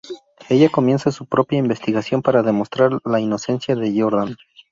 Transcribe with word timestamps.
Ella 0.49 0.67
comienza 0.69 1.11
su 1.11 1.27
propia 1.27 1.59
investigación 1.59 2.23
para 2.23 2.41
demostrar 2.41 2.89
la 3.05 3.19
inocencia 3.19 3.75
de 3.75 3.93
Jordan. 4.01 4.35